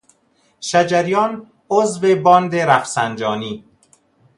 شجریان 0.61 1.51
عضو 1.69 2.15
باند 2.21 2.55
رفسنجانی 2.55 3.65